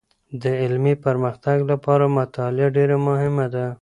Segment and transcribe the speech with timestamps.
[0.41, 3.65] د علمي پرمختګ لپاره مطالعه ډېر مهمه ده.